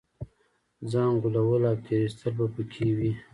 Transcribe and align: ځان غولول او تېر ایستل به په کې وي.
ځان 0.91 1.11
غولول 1.21 1.63
او 1.71 1.77
تېر 1.85 2.01
ایستل 2.05 2.33
به 2.37 2.45
په 2.53 2.61
کې 2.71 2.87
وي. 2.97 3.11